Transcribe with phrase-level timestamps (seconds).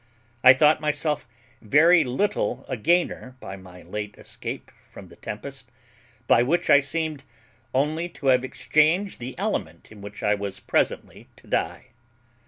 [0.43, 1.27] I thought myself
[1.61, 5.69] very little a gainer by my late escape from the tempest,
[6.27, 7.23] by which I seemed
[7.71, 11.89] only to have exchanged the element in which I was presently to die.